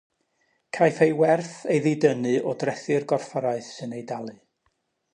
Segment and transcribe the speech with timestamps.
[0.77, 4.39] Caiff ei werth ei ddidynnu o drethi'r gorfforaeth sy'n ei dalu.